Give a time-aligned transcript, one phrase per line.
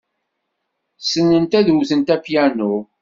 [1.01, 2.75] Ssnent ad wtent apyanu.